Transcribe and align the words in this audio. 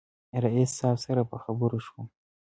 رئیس 0.45 0.69
صاحب 0.79 0.97
سره 1.05 1.21
په 1.29 1.37
خبرو 1.43 1.79
شوم. 1.85 2.05